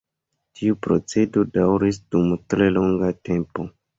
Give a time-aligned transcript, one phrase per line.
[0.59, 3.71] Tiu procedo daŭris dum tre longa tempo.